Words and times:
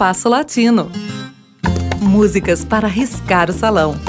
Compasso 0.00 0.30
Latino. 0.30 0.90
Músicas 2.00 2.64
para 2.64 2.88
riscar 2.88 3.50
o 3.50 3.52
salão. 3.52 4.00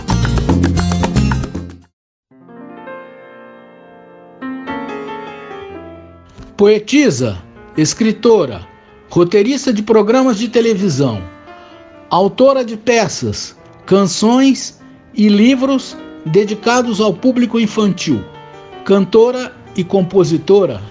Poetisa, 6.55 7.43
escritora, 7.75 8.65
roteirista 9.09 9.73
de 9.73 9.83
programas 9.83 10.39
de 10.39 10.47
televisão, 10.47 11.21
autora 12.09 12.63
de 12.63 12.77
peças, 12.77 13.57
canções 13.85 14.79
e 15.13 15.27
livros 15.27 15.97
dedicados 16.25 17.01
ao 17.01 17.13
público 17.13 17.59
infantil, 17.59 18.23
cantora 18.85 19.53
e 19.75 19.83
compositora, 19.83 20.81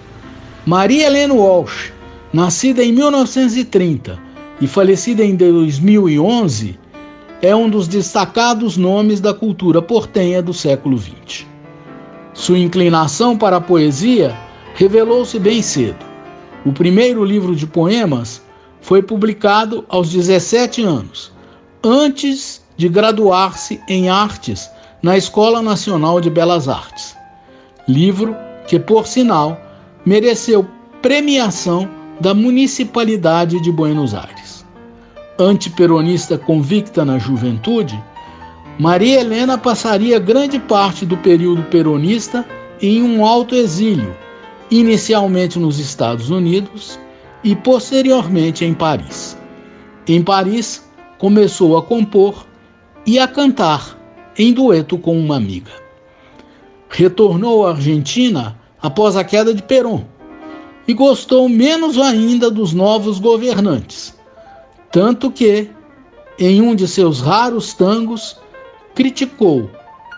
Maria 0.63 1.07
Helena 1.07 1.33
Walsh, 1.33 1.91
nascida 2.31 2.83
em 2.83 2.91
1930 2.91 4.29
e 4.61 4.67
falecida 4.67 5.25
em 5.25 5.35
2011, 5.35 6.79
é 7.41 7.55
um 7.55 7.67
dos 7.67 7.87
destacados 7.87 8.77
nomes 8.77 9.19
da 9.19 9.33
cultura 9.33 9.81
portenha 9.81 10.39
do 10.41 10.53
século 10.53 10.97
XX. 10.99 11.47
Sua 12.33 12.59
inclinação 12.59 13.35
para 13.35 13.57
a 13.57 13.61
poesia 13.61 14.37
revelou-se 14.75 15.39
bem 15.39 15.63
cedo. 15.63 16.05
O 16.63 16.71
primeiro 16.71 17.25
livro 17.25 17.55
de 17.55 17.65
poemas 17.65 18.43
foi 18.79 19.01
publicado 19.01 19.83
aos 19.89 20.11
17 20.11 20.83
anos, 20.83 21.31
antes 21.83 22.63
de 22.77 22.87
graduar-se 22.87 23.81
em 23.87 24.09
artes 24.09 24.69
na 25.01 25.17
Escola 25.17 25.61
Nacional 25.63 26.21
de 26.21 26.29
Belas 26.29 26.69
Artes. 26.69 27.17
Livro 27.87 28.35
que, 28.67 28.79
por 28.79 29.07
sinal, 29.07 29.59
mereceu 30.05 30.67
premiação 31.01 31.89
da 32.19 32.35
Municipalidade 32.35 33.59
de 33.61 33.71
Buenos 33.71 34.13
Aires. 34.13 34.40
Antiperonista 35.41 36.37
convicta 36.37 37.03
na 37.03 37.17
juventude, 37.17 38.01
Maria 38.77 39.21
Helena 39.21 39.57
passaria 39.57 40.19
grande 40.19 40.59
parte 40.59 41.03
do 41.03 41.17
período 41.17 41.63
peronista 41.63 42.45
em 42.79 43.01
um 43.01 43.25
alto 43.25 43.55
exílio, 43.55 44.15
inicialmente 44.69 45.57
nos 45.57 45.79
Estados 45.79 46.29
Unidos 46.29 46.99
e 47.43 47.55
posteriormente 47.55 48.63
em 48.63 48.73
Paris. 48.73 49.35
Em 50.07 50.21
Paris, 50.21 50.87
começou 51.17 51.75
a 51.75 51.81
compor 51.81 52.45
e 53.05 53.17
a 53.17 53.27
cantar 53.27 53.97
em 54.37 54.53
dueto 54.53 54.95
com 54.97 55.17
uma 55.17 55.37
amiga. 55.37 55.71
Retornou 56.87 57.65
à 57.65 57.71
Argentina 57.71 58.59
após 58.79 59.15
a 59.15 59.23
queda 59.23 59.53
de 59.55 59.63
Perón 59.63 60.03
e 60.87 60.93
gostou 60.93 61.49
menos 61.49 61.97
ainda 61.97 62.51
dos 62.51 62.73
novos 62.73 63.17
governantes, 63.19 64.20
tanto 64.91 65.31
que, 65.31 65.69
em 66.37 66.61
um 66.61 66.75
de 66.75 66.87
seus 66.87 67.21
raros 67.21 67.73
tangos, 67.73 68.37
criticou 68.93 69.69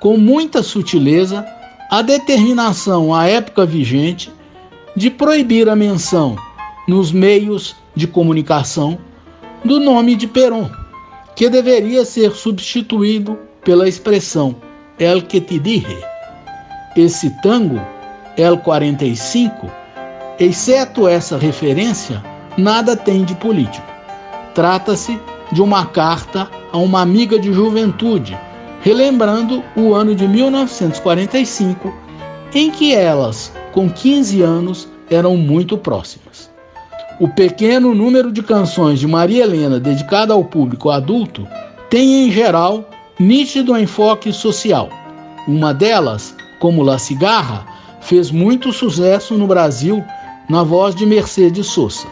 com 0.02 0.18
muita 0.18 0.64
sutileza 0.64 1.46
a 1.90 2.02
determinação 2.02 3.14
à 3.14 3.28
época 3.28 3.66
vigente 3.66 4.32
de 4.96 5.10
proibir 5.10 5.70
a 5.70 5.76
menção 5.76 6.36
nos 6.88 7.12
meios 7.12 7.76
de 7.96 8.08
comunicação 8.08 8.98
do 9.64 9.80
nome 9.80 10.16
de 10.16 10.28
Perón, 10.28 10.70
que 11.36 11.50
deveria 11.50 12.04
ser 12.04 12.32
substituído 12.32 13.38
pela 13.64 13.88
expressão 13.88 14.56
El 15.00 15.24
que 15.24 15.40
te 15.40 15.58
dije. 15.60 15.98
Esse 16.96 17.30
tango, 17.42 17.80
El 18.36 18.58
45, 18.58 19.72
exceto 20.40 21.08
essa 21.08 21.38
referência, 21.38 22.24
nada 22.58 22.96
tem 22.96 23.24
de 23.24 23.36
político. 23.36 23.93
Trata-se 24.54 25.20
de 25.52 25.62
uma 25.62 25.86
carta 25.86 26.50
a 26.72 26.78
uma 26.78 27.02
amiga 27.02 27.40
de 27.40 27.52
juventude, 27.52 28.38
relembrando 28.82 29.64
o 29.76 29.94
ano 29.94 30.16
de 30.16 30.28
1945, 30.28 31.94
em 32.54 32.70
que 32.70 32.94
elas, 32.94 33.52
com 33.72 33.90
15 33.90 34.42
anos, 34.42 34.88
eram 35.10 35.36
muito 35.38 35.78
próximas. 35.78 36.52
O 37.20 37.28
pequeno 37.28 37.94
número 37.94 38.32
de 38.32 38.42
canções 38.42 39.00
de 39.00 39.08
Maria 39.08 39.44
Helena 39.44 39.80
dedicada 39.80 40.34
ao 40.34 40.44
público 40.44 40.90
adulto 40.90 41.48
tem, 41.90 42.28
em 42.28 42.32
geral, 42.32 42.90
nítido 43.20 43.78
enfoque 43.78 44.34
social. 44.34 44.90
Uma 45.48 45.74
delas, 45.74 46.36
como 46.60 46.82
La 46.82 46.98
Cigarra, 46.98 47.66
fez 48.02 48.32
muito 48.32 48.74
sucesso 48.74 49.36
no 49.36 49.48
Brasil 49.48 50.04
na 50.50 50.64
voz 50.64 50.96
de 50.96 51.06
Mercedes 51.06 51.68
Sosa. 51.68 52.08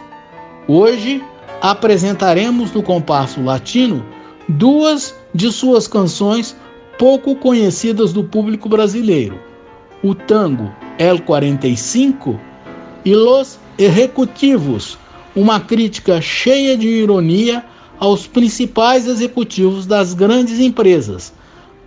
Hoje 0.67 1.21
apresentaremos 1.61 2.71
no 2.71 2.81
compasso 2.81 3.41
latino 3.41 4.03
duas 4.49 5.15
de 5.33 5.51
suas 5.51 5.87
canções 5.87 6.55
pouco 6.97 7.35
conhecidas 7.35 8.11
do 8.11 8.23
público 8.23 8.67
brasileiro: 8.67 9.39
o 10.03 10.15
tango 10.15 10.71
El 10.97 11.21
45 11.21 12.39
e 13.05 13.13
Los 13.13 13.59
Ejecutivos, 13.77 14.97
uma 15.35 15.59
crítica 15.59 16.19
cheia 16.19 16.75
de 16.75 16.87
ironia 16.87 17.63
aos 17.99 18.27
principais 18.27 19.07
executivos 19.07 19.85
das 19.85 20.13
grandes 20.13 20.59
empresas, 20.59 21.31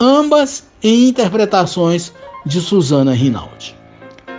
ambas 0.00 0.66
em 0.82 1.08
interpretações 1.08 2.12
de 2.46 2.60
Susana 2.60 3.12
Rinaldi. 3.12 3.74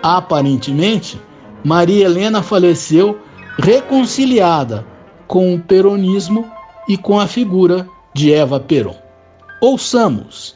Aparentemente, 0.01 1.19
Maria 1.63 2.05
Helena 2.05 2.41
faleceu 2.41 3.17
reconciliada 3.57 4.85
com 5.27 5.53
o 5.53 5.59
peronismo 5.59 6.49
e 6.87 6.97
com 6.97 7.19
a 7.19 7.27
figura 7.27 7.87
de 8.13 8.33
Eva 8.33 8.59
Peron. 8.59 8.95
Ouçamos. 9.61 10.55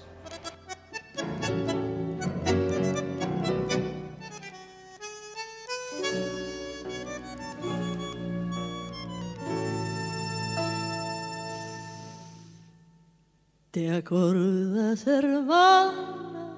¿Te 13.72 13.92
acuerdas, 13.92 15.06
hermana, 15.06 16.58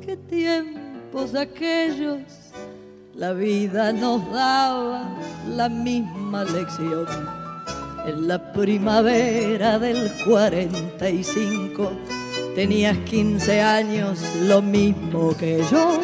qué 0.00 0.16
tiempos 0.16 1.34
aquellos 1.34 2.46
la 3.16 3.32
vida 3.32 3.92
nos 3.92 4.30
daba 4.30 5.16
la 5.48 5.68
misma 5.68 6.44
lección? 6.44 7.06
En 8.06 8.28
la 8.28 8.52
primavera 8.52 9.78
del 9.78 10.12
45 10.24 11.92
tenías 12.54 12.96
15 12.98 13.60
años, 13.60 14.20
lo 14.42 14.62
mismo 14.62 15.36
que 15.36 15.64
yo. 15.70 15.98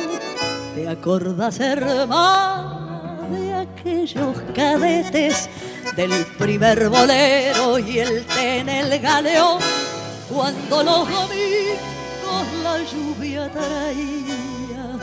¿Te 0.74 0.88
acordás, 0.88 1.60
hermana, 1.60 3.28
de 3.30 3.54
aquellos 3.54 4.36
cadetes? 4.54 5.48
del 5.96 6.24
primer 6.38 6.88
bolero 6.88 7.78
y 7.78 7.98
el 7.98 8.24
té 8.24 8.58
en 8.60 8.68
el 8.68 8.98
galeón, 8.98 9.58
cuando 10.32 10.82
los 10.82 11.08
domingos 11.08 12.46
la 12.62 12.78
lluvia 12.78 13.50
traía 13.50 14.98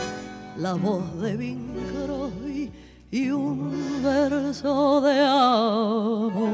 la 0.56 0.74
voz 0.74 1.04
de 1.20 1.36
Crosby 1.36 1.99
y 3.10 3.30
un 3.30 4.02
verso 4.02 5.00
de 5.00 5.20
amor. 5.20 6.50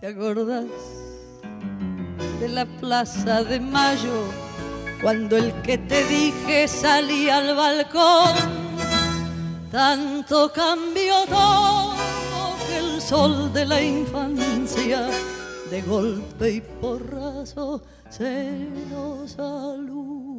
¿Te 0.00 0.06
acordás 0.06 0.66
de 2.40 2.48
la 2.48 2.64
plaza 2.64 3.44
de 3.44 3.60
Mayo? 3.60 4.24
cuando 5.02 5.36
el 5.36 5.52
que 5.62 5.78
te 5.78 6.04
dije 6.06 6.68
salía 6.68 7.38
al 7.38 7.56
balcón. 7.56 8.34
Tanto 9.70 10.52
cambió 10.52 11.14
todo 11.26 11.94
que 12.66 12.78
el 12.78 13.00
sol 13.00 13.52
de 13.52 13.66
la 13.66 13.80
infancia 13.80 15.08
de 15.70 15.82
golpe 15.82 16.50
y 16.50 16.60
porrazo 16.60 17.82
se 18.08 18.68
nos 18.90 19.38
alumbró. 19.38 20.29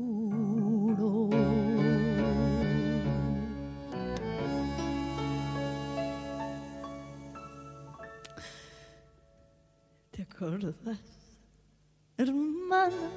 ¿Te 10.41 10.47
acuerdas, 10.47 10.97
hermana? 12.17 13.11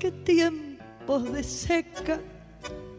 qué 0.00 0.10
tiempos 0.10 1.32
de 1.32 1.44
seca, 1.44 2.18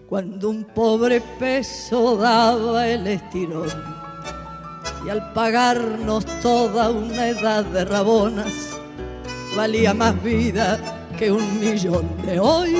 cuando 0.08 0.50
un 0.50 0.64
pobre 0.64 1.20
peso 1.38 2.16
daba 2.16 2.88
el 2.88 3.08
estirón. 3.08 3.68
Y 5.06 5.10
al 5.10 5.34
pagarnos 5.34 6.26
toda 6.42 6.92
una 6.92 7.28
edad 7.28 7.66
de 7.66 7.84
rabonas, 7.84 8.54
valía 9.58 9.94
más 9.94 10.24
vida 10.24 10.80
que 11.18 11.34
un 11.34 11.60
millón 11.60 12.08
de 12.26 12.40
hoy. 12.40 12.74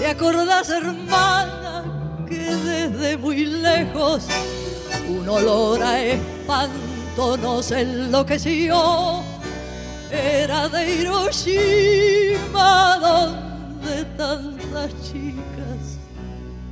¿Te 0.00 0.06
acordás, 0.06 0.68
hermana, 0.68 2.26
que 2.28 2.36
desde 2.36 3.16
muy 3.16 3.46
lejos 3.46 4.28
un 5.08 5.26
olor 5.26 5.82
a 5.82 6.02
espanto 6.02 6.99
nos 7.16 7.70
enloqueció. 7.70 9.22
Era 10.10 10.68
de 10.68 10.94
Hiroshima 10.94 12.68
donde 13.00 14.04
tantas 14.16 14.90
chicas 15.02 15.98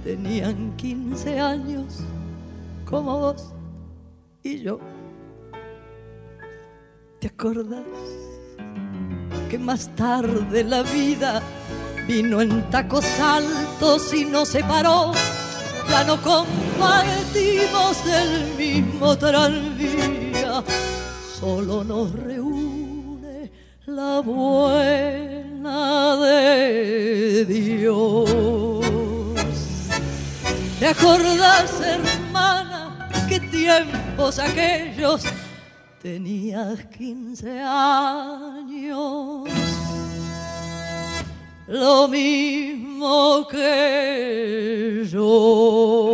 tenían 0.02 0.74
15 0.76 1.38
años 1.38 1.98
como 2.84 3.18
vos 3.18 3.52
y 4.42 4.62
yo. 4.62 4.80
¿Te 7.20 7.28
acordás 7.28 7.84
que 9.50 9.58
más 9.58 9.94
tarde 9.96 10.64
la 10.64 10.82
vida 10.82 11.42
vino 12.06 12.40
en 12.40 12.68
tacos 12.70 13.04
altos 13.20 14.12
y 14.14 14.24
nos 14.24 14.48
separó? 14.48 15.12
Ya 15.88 16.04
no 16.04 16.20
compartimos 16.20 17.96
el 18.06 18.54
mismo 18.56 19.16
tranvía, 19.16 20.27
solo 21.38 21.84
nos 21.84 22.12
reúne 22.12 23.50
la 23.86 24.20
buena 24.20 26.16
de 26.16 27.44
Dios. 27.44 28.30
¿Te 30.78 30.86
acordás, 30.86 31.80
hermana, 31.80 33.08
qué 33.28 33.40
tiempos 33.40 34.38
aquellos? 34.38 35.24
Tenías 36.00 36.84
15 36.96 37.60
años, 37.60 39.48
lo 41.66 42.08
mismo 42.08 43.48
que 43.48 45.04
yo. 45.10 46.07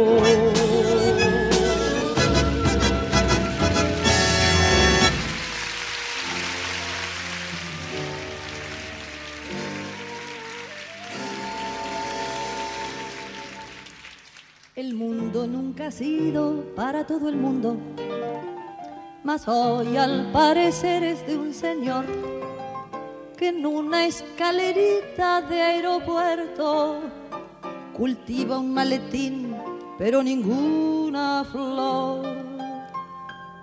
Ha 15.85 15.91
sido 15.91 16.65
para 16.75 17.07
todo 17.07 17.29
el 17.29 17.37
mundo 17.37 17.77
mas 19.25 19.49
hoy 19.49 19.97
al 19.97 20.31
parecer 20.33 21.03
es 21.03 21.27
de 21.27 21.37
un 21.37 21.55
señor 21.55 22.05
que 23.39 23.49
en 23.49 23.65
una 23.65 24.07
escalerita 24.07 25.41
de 25.41 25.63
aeropuerto 25.63 27.01
cultiva 27.95 28.59
un 28.59 28.75
maletín, 28.75 29.57
pero 29.97 30.23
ninguna 30.23 31.45
flor. 31.51 32.27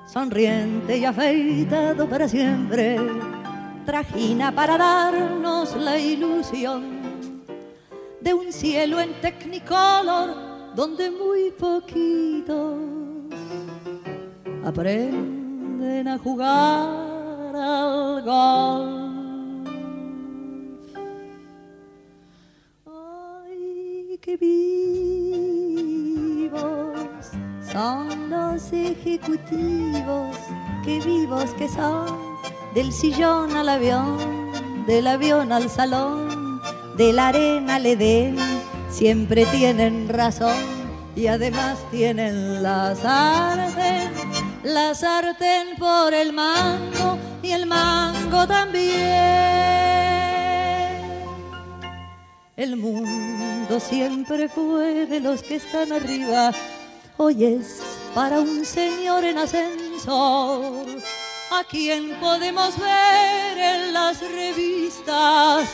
Sonriente 0.08 0.98
y 0.98 1.06
afeitado 1.06 2.10
para 2.10 2.28
siempre, 2.28 2.98
trajina 3.86 4.52
para 4.52 4.78
darnos 4.78 5.76
la 5.76 6.00
ilusión 6.00 7.44
de 8.20 8.34
un 8.34 8.52
cielo 8.52 9.00
en 9.00 9.14
Technicolor 9.22 10.51
donde 10.76 11.12
muy 11.12 11.52
poquitos 11.52 12.80
aprenden 14.64 16.08
a 16.08 16.18
jugar 16.18 17.56
al 17.56 18.22
golf. 18.24 19.02
Ay, 22.86 24.18
qué 24.22 24.38
vivos 24.38 24.62
son 27.72 28.30
los 28.30 28.72
ejecutivos, 28.72 30.38
qué 30.86 31.00
vivos 31.00 31.54
que 31.56 31.68
son, 31.68 32.06
del 32.74 32.92
sillón 32.94 33.56
al 33.58 33.68
avión, 33.70 34.18
del 34.88 35.08
avión 35.08 35.52
al 35.52 35.70
salón, 35.70 36.62
de 36.96 37.12
la 37.14 37.30
arena 37.30 37.76
al 37.76 37.86
Edén, 37.86 38.38
siempre 38.92 39.46
tienen 39.48 40.10
razón 40.10 40.56
y 41.16 41.28
además 41.28 41.78
tienen 41.90 42.62
la 42.62 42.96
sartén. 42.96 44.12
La 44.64 44.94
sartén 44.94 45.76
por 45.78 46.14
el 46.14 46.34
mango 46.34 47.18
y 47.42 47.52
el 47.52 47.66
mango 47.66 48.46
también. 48.46 48.92
El 52.56 52.76
mundo 52.78 53.80
siempre 53.80 54.48
fue 54.48 55.08
de 55.08 55.20
los 55.20 55.42
que 55.42 55.56
están 55.56 55.92
arriba, 55.92 56.52
hoy 57.18 57.46
es 57.46 57.82
para 58.14 58.40
un 58.40 58.66
señor 58.66 59.24
en 59.24 59.40
ascensor, 59.40 60.86
a 61.52 61.64
quien 61.64 62.20
podemos 62.20 62.78
ver 62.78 63.58
en 63.58 63.94
las 63.94 64.20
revistas, 64.22 65.68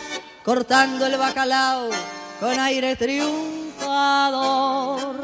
cortando 0.46 1.08
el 1.08 1.18
bacalao 1.18 1.90
con 2.40 2.60
aire 2.60 2.96
triunfador 2.96 5.18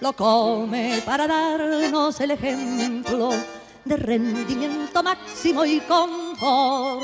lo 0.00 0.12
come 0.14 1.02
para 1.04 1.26
darnos 1.26 2.20
el 2.20 2.30
ejemplo 2.30 3.30
de 3.84 3.96
rendimiento 3.96 5.02
máximo 5.02 5.64
y 5.64 5.80
confort. 5.80 7.02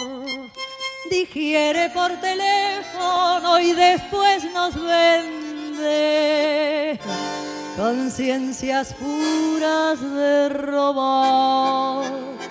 Digiere 1.10 1.90
por 1.90 2.12
teléfono 2.20 3.58
y 3.60 3.72
después 3.72 4.44
nos 4.52 4.80
vende 4.82 6.98
conciencias 7.76 8.94
puras 8.94 10.00
de 10.00 10.48
robot. 10.48 12.45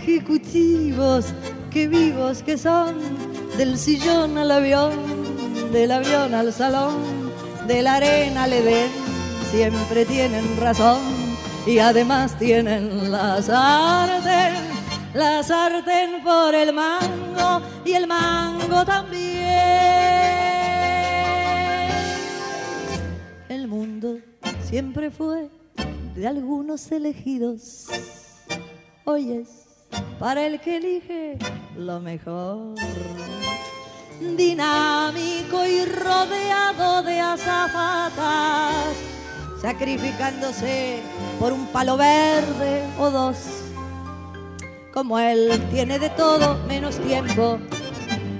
Ejecutivos 0.00 1.26
qué 1.70 1.86
vivos 1.86 2.42
que 2.42 2.56
son, 2.56 2.96
del 3.58 3.76
sillón 3.76 4.38
al 4.38 4.50
avión, 4.50 4.92
del 5.72 5.90
avión 5.90 6.34
al 6.34 6.52
salón, 6.52 7.30
de 7.66 7.82
la 7.82 7.96
arena 7.96 8.44
al 8.44 8.52
Edén, 8.52 8.90
siempre 9.50 10.04
tienen 10.06 10.56
razón 10.58 11.00
y 11.66 11.78
además 11.78 12.36
tienen 12.38 13.12
la 13.12 13.42
sartén, 13.42 14.54
la 15.14 15.42
sartén 15.42 16.22
por 16.24 16.54
el 16.54 16.72
mango 16.72 17.60
y 17.84 17.92
el 17.92 18.06
mango 18.06 18.84
también. 18.84 19.20
El 23.48 23.68
mundo 23.68 24.18
siempre 24.62 25.10
fue 25.10 25.50
de 26.16 26.26
algunos 26.26 26.90
elegidos, 26.90 27.86
hoy 29.04 29.32
es 29.32 29.69
para 30.18 30.46
el 30.46 30.60
que 30.60 30.76
elige 30.76 31.38
lo 31.76 32.00
mejor. 32.00 32.74
Dinámico 34.36 35.64
y 35.64 35.84
rodeado 35.86 37.02
de 37.02 37.20
azafatas, 37.20 38.94
sacrificándose 39.62 41.00
por 41.38 41.52
un 41.52 41.66
palo 41.68 41.96
verde 41.96 42.84
o 42.98 43.10
dos. 43.10 43.36
Como 44.92 45.18
él 45.18 45.62
tiene 45.70 45.98
de 45.98 46.10
todo 46.10 46.58
menos 46.66 46.98
tiempo, 46.98 47.58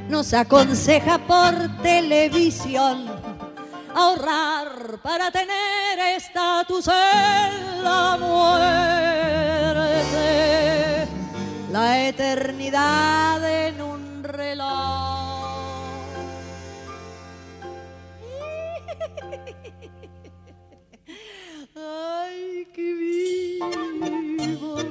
nos 0.09 0.35
aconseja 0.35 1.19
por 1.19 1.55
televisión 1.83 3.07
ahorrar 3.95 4.99
para 5.03 5.31
tener 5.31 5.99
estatus 6.17 6.89
en 6.89 7.83
la 7.83 8.17
muerte 8.19 9.40
la 11.73 12.09
eternidad 12.09 13.67
en 13.67 13.81
un 13.81 14.25
reloj. 14.25 14.61
Ay, 21.77 22.67
qué 22.75 22.95
vivos 22.95 24.85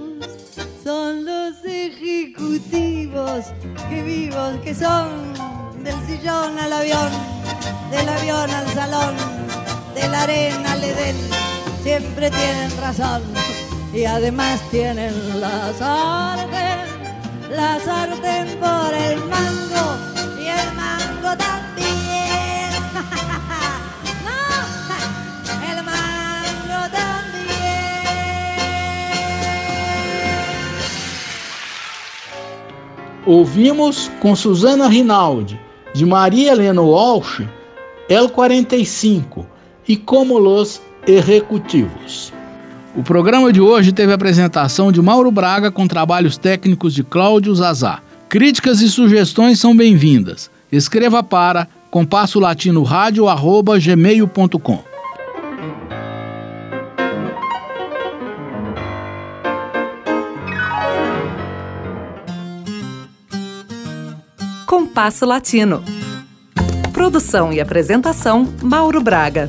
son 0.84 1.26
los 1.26 1.64
ejecutivos, 1.66 3.46
qué 3.90 4.02
vivos 4.02 4.58
que 4.64 4.74
son 4.74 5.34
del 5.84 5.96
sillón 6.08 6.58
al 6.60 6.72
avión, 6.74 7.12
del 7.92 8.08
avión 8.08 8.50
al 8.52 8.68
salón, 8.74 9.16
de 9.96 10.08
la 10.08 10.22
arena 10.24 10.72
al 10.74 10.84
Edén, 10.84 11.18
siempre 11.84 12.32
tienen 12.32 12.72
razón 12.78 13.22
y 13.94 14.06
además 14.06 14.62
tienen 14.70 15.14
la 15.40 15.74
sartén, 15.74 16.86
la 17.50 17.80
sartén 17.80 18.48
por 18.60 18.94
el 18.94 19.18
mango 19.26 19.98
y 20.40 20.48
el 20.48 20.74
mango 20.76 21.36
también. 21.38 22.70
no, 24.26 24.42
el 25.72 25.84
mango 25.84 26.82
también. 26.92 27.50
Ouvimos 33.26 34.12
com 34.22 34.36
Suzana 34.36 34.88
Rinaldi, 34.88 35.60
de 35.96 36.06
Maria 36.06 36.52
Helena 36.52 36.82
Walsh, 36.82 37.42
L45 38.08 39.46
e 39.88 39.98
Como 39.98 40.40
los 40.40 40.80
Executivos. 41.08 42.32
O 43.00 43.04
programa 43.04 43.54
de 43.54 43.62
hoje 43.62 43.94
teve 43.94 44.12
a 44.12 44.16
apresentação 44.16 44.92
de 44.92 45.02
Mauro 45.02 45.32
Braga 45.32 45.72
com 45.72 45.88
trabalhos 45.88 46.38
técnicos 46.38 46.94
de 46.94 47.02
Cláudio 47.02 47.56
Zazá. 47.56 48.02
Críticas 48.28 48.82
e 48.82 48.90
sugestões 48.90 49.58
são 49.58 49.74
bem-vindas. 49.74 50.52
Escreva 50.70 51.24
para 51.24 51.66
compasso 51.90 52.42
latino 52.42 52.84
gmail.com. 52.84 54.84
Compasso 64.66 65.26
Latino. 65.26 65.82
Produção 66.92 67.54
e 67.54 67.62
apresentação 67.62 68.46
Mauro 68.62 69.02
Braga. 69.02 69.48